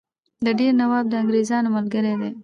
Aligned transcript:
د 0.45 0.47
دیر 0.59 0.73
نواب 0.81 1.05
د 1.09 1.13
انګرېزانو 1.21 1.73
ملګری 1.77 2.13
دی. 2.21 2.31